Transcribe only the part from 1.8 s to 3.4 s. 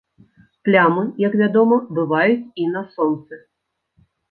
бываюць і на сонцы.